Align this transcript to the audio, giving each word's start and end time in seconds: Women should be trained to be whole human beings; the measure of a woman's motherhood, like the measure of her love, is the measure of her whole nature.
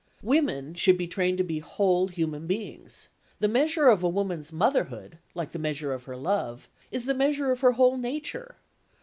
Women 0.23 0.73
should 0.73 0.97
be 0.97 1.05
trained 1.05 1.37
to 1.37 1.43
be 1.43 1.59
whole 1.59 2.07
human 2.07 2.47
beings; 2.47 3.09
the 3.39 3.47
measure 3.47 3.87
of 3.87 4.01
a 4.03 4.09
woman's 4.09 4.51
motherhood, 4.51 5.19
like 5.35 5.51
the 5.51 5.59
measure 5.59 5.93
of 5.93 6.05
her 6.05 6.17
love, 6.17 6.67
is 6.89 7.05
the 7.05 7.13
measure 7.13 7.51
of 7.51 7.61
her 7.61 7.73
whole 7.73 7.97
nature. 7.97 8.55